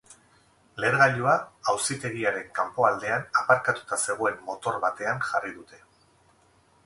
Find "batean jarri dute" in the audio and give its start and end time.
4.89-5.83